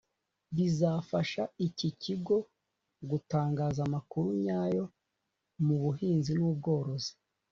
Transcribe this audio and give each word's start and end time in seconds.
bizanafasha 0.55 1.43
iki 1.67 1.89
kigo 2.03 2.35
gutangaza 3.09 3.79
amakuru 3.87 4.27
nyayo 4.43 4.83
mu 5.63 5.73
by’ubuhinzi 5.75 6.31
n’ubworozi 6.39 7.13